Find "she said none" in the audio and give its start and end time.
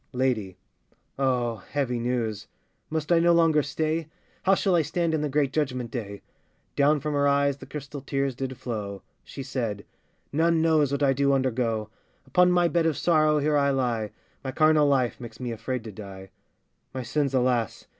9.23-10.59